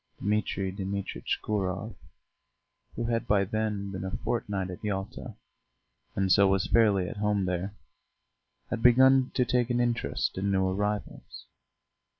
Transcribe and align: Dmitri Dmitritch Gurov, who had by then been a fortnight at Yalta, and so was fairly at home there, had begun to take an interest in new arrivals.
Dmitri 0.19 0.71
Dmitritch 0.71 1.39
Gurov, 1.43 1.93
who 2.95 3.05
had 3.05 3.27
by 3.27 3.43
then 3.43 3.91
been 3.91 4.03
a 4.03 4.09
fortnight 4.09 4.71
at 4.71 4.83
Yalta, 4.83 5.35
and 6.15 6.31
so 6.31 6.47
was 6.47 6.65
fairly 6.65 7.07
at 7.07 7.17
home 7.17 7.45
there, 7.45 7.75
had 8.71 8.81
begun 8.81 9.29
to 9.35 9.45
take 9.45 9.69
an 9.69 9.79
interest 9.79 10.39
in 10.39 10.49
new 10.49 10.67
arrivals. 10.67 11.45